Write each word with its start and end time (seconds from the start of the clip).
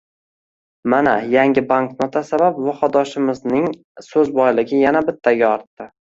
Mana, 0.93 1.11
yangi 1.33 1.63
banknota 1.71 2.23
sabab 2.31 2.57
vohadoshimizning 2.69 3.69
soʻz 4.09 4.35
boyligi 4.41 4.83
yana 4.83 5.05
bittaga 5.13 5.49
ortdi. 5.55 5.91